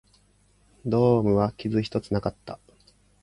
[0.83, 2.57] ドームは傷一つなかった